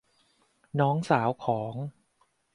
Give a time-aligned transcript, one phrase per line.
[0.79, 1.73] น้องสาวของ